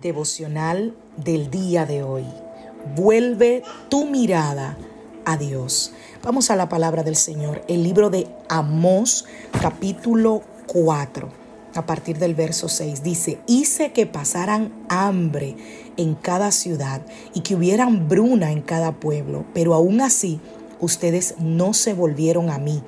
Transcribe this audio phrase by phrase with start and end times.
[0.00, 2.24] Devocional del día de hoy.
[2.94, 4.76] Vuelve tu mirada
[5.24, 5.92] a Dios.
[6.22, 9.26] Vamos a la palabra del Señor, el libro de Amós,
[9.60, 11.28] capítulo 4,
[11.74, 13.02] a partir del verso 6.
[13.02, 15.56] Dice, hice que pasaran hambre
[15.96, 17.02] en cada ciudad
[17.34, 20.40] y que hubiera bruna en cada pueblo, pero aún así
[20.80, 22.82] ustedes no se volvieron a mí,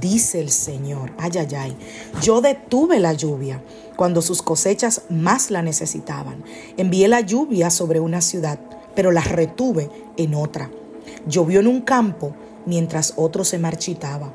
[0.00, 1.12] dice el Señor.
[1.18, 1.76] Ay, ay, ay.
[2.22, 3.62] Yo detuve la lluvia
[3.96, 6.44] cuando sus cosechas más la necesitaban.
[6.76, 8.58] Envié la lluvia sobre una ciudad,
[8.94, 10.70] pero la retuve en otra.
[11.26, 12.34] Llovió en un campo
[12.66, 14.32] mientras otro se marchitaba.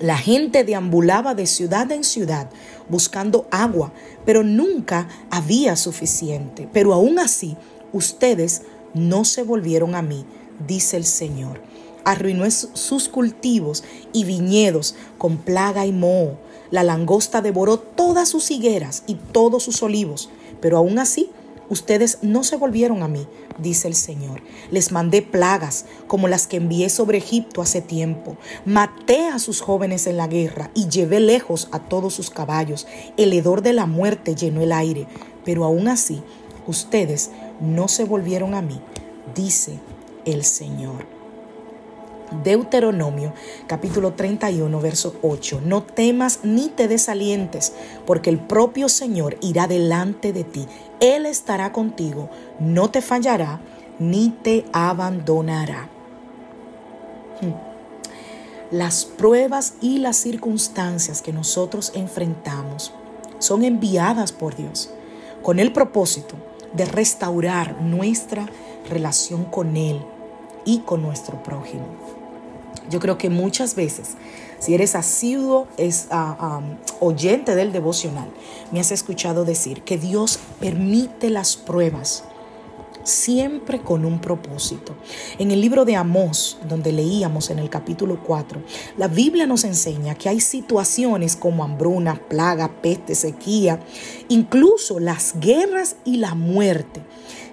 [0.00, 2.50] La gente deambulaba de ciudad en ciudad
[2.88, 3.92] buscando agua,
[4.26, 6.68] pero nunca había suficiente.
[6.72, 7.56] Pero aún así,
[7.92, 10.26] ustedes no se volvieron a mí,
[10.66, 11.60] dice el Señor
[12.06, 16.38] arruinó sus cultivos y viñedos con plaga y moho.
[16.70, 21.30] La langosta devoró todas sus higueras y todos sus olivos, pero aún así
[21.68, 23.26] ustedes no se volvieron a mí,
[23.58, 24.40] dice el Señor.
[24.70, 28.36] Les mandé plagas como las que envié sobre Egipto hace tiempo.
[28.64, 32.86] Maté a sus jóvenes en la guerra y llevé lejos a todos sus caballos.
[33.16, 35.08] El hedor de la muerte llenó el aire,
[35.44, 36.22] pero aún así
[36.68, 38.80] ustedes no se volvieron a mí,
[39.34, 39.80] dice
[40.24, 41.15] el Señor.
[42.42, 43.32] Deuteronomio
[43.66, 45.60] capítulo 31 verso 8.
[45.64, 47.72] No temas ni te desalientes,
[48.06, 50.66] porque el propio Señor irá delante de ti.
[51.00, 53.60] Él estará contigo, no te fallará
[53.98, 55.88] ni te abandonará.
[57.40, 57.52] Hmm.
[58.70, 62.92] Las pruebas y las circunstancias que nosotros enfrentamos
[63.38, 64.90] son enviadas por Dios
[65.42, 66.34] con el propósito
[66.72, 68.46] de restaurar nuestra
[68.90, 70.04] relación con Él
[70.64, 71.86] y con nuestro prójimo.
[72.90, 74.10] Yo creo que muchas veces,
[74.58, 78.28] si eres asiduo, es uh, oyente del devocional,
[78.72, 82.24] me has escuchado decir que Dios permite las pruebas
[83.06, 84.94] siempre con un propósito.
[85.38, 88.60] En el libro de Amós, donde leíamos en el capítulo 4,
[88.96, 93.80] la Biblia nos enseña que hay situaciones como hambruna, plaga, peste, sequía,
[94.28, 97.02] incluso las guerras y la muerte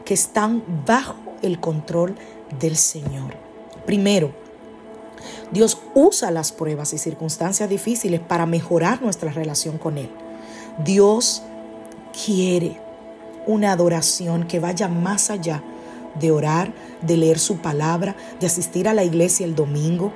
[0.06, 2.16] que están bajo el control
[2.59, 3.35] del Señor.
[3.85, 4.42] Primero,
[5.53, 10.09] Dios usa las pruebas y circunstancias difíciles para mejorar nuestra relación con Él.
[10.83, 11.43] Dios
[12.25, 12.79] quiere
[13.45, 15.61] una adoración que vaya más allá
[16.19, 20.11] de orar, de leer su palabra, de asistir a la iglesia el domingo.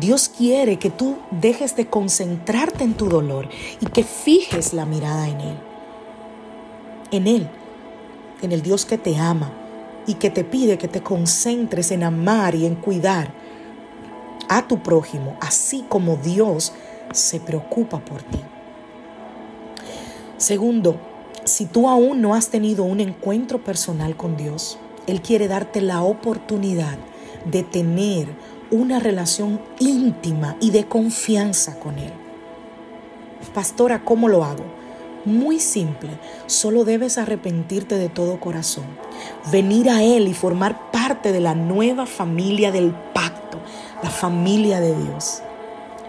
[0.00, 3.48] Dios quiere que tú dejes de concentrarte en tu dolor
[3.80, 5.56] y que fijes la mirada en Él.
[7.12, 7.48] En Él,
[8.42, 9.52] en el Dios que te ama
[10.08, 13.39] y que te pide que te concentres en amar y en cuidar
[14.50, 16.72] a tu prójimo, así como Dios
[17.12, 18.40] se preocupa por ti.
[20.36, 21.00] Segundo,
[21.44, 26.02] si tú aún no has tenido un encuentro personal con Dios, Él quiere darte la
[26.02, 26.98] oportunidad
[27.44, 28.28] de tener
[28.70, 32.12] una relación íntima y de confianza con Él.
[33.54, 34.64] Pastora, ¿cómo lo hago?
[35.24, 36.10] Muy simple,
[36.46, 38.86] solo debes arrepentirte de todo corazón,
[39.52, 43.39] venir a Él y formar parte de la nueva familia del pacto,
[44.02, 45.42] la familia de Dios.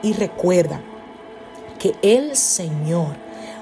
[0.02, 0.82] Y recuerda
[1.80, 3.16] que el Señor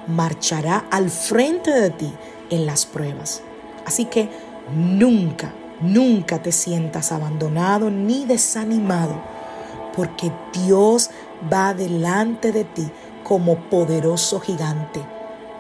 [0.08, 2.14] marchará al frente de ti
[2.50, 3.42] en las pruebas.
[3.86, 4.30] Así que
[4.76, 9.16] nunca, nunca te sientas abandonado ni desanimado,
[9.96, 11.10] porque Dios
[11.52, 12.90] va delante de ti
[13.24, 15.02] como poderoso gigante.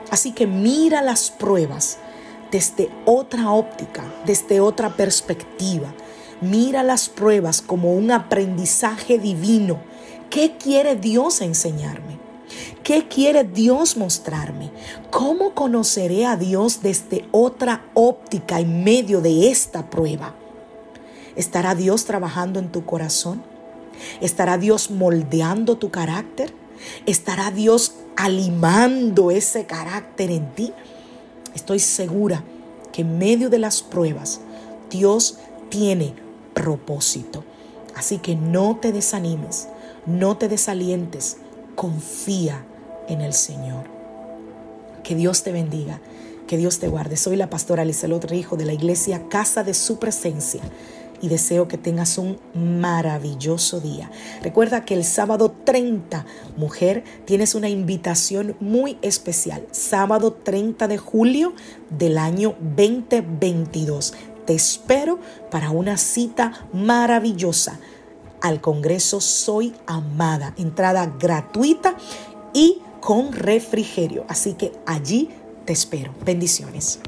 [0.09, 1.97] Así que mira las pruebas
[2.51, 5.93] desde otra óptica, desde otra perspectiva
[6.41, 9.79] Mira las pruebas como un aprendizaje divino.
[10.29, 12.17] ¿Qué quiere Dios enseñarme?
[12.83, 14.71] ¿Qué quiere Dios mostrarme?
[15.11, 20.33] ¿Cómo conoceré a Dios desde otra óptica en medio de esta prueba?
[21.35, 23.43] ¿Estará Dios trabajando en tu corazón?
[24.21, 26.53] ¿Estará Dios moldeando tu carácter?
[27.05, 30.73] ¿Estará Dios alimando ese carácter en ti?
[31.53, 32.43] Estoy segura
[32.91, 34.39] que en medio de las pruebas
[34.89, 35.37] Dios
[35.69, 36.13] tiene
[36.59, 37.45] propósito.
[37.95, 39.69] Así que no te desanimes,
[40.05, 41.37] no te desalientes,
[41.75, 42.65] confía
[43.07, 43.85] en el Señor.
[45.03, 46.01] Que Dios te bendiga,
[46.47, 47.15] que Dios te guarde.
[47.15, 50.61] Soy la pastora Lizelot Rijo de la iglesia Casa de Su Presencia
[51.21, 54.09] y deseo que tengas un maravilloso día.
[54.41, 56.25] Recuerda que el sábado 30,
[56.57, 59.65] mujer, tienes una invitación muy especial.
[59.71, 61.53] Sábado 30 de julio
[61.89, 64.13] del año 2022.
[64.49, 65.19] Te espero
[65.51, 67.79] para una cita maravillosa
[68.41, 70.55] al Congreso Soy Amada.
[70.57, 71.95] Entrada gratuita
[72.51, 74.25] y con refrigerio.
[74.27, 75.29] Así que allí
[75.65, 76.15] te espero.
[76.25, 76.99] Bendiciones.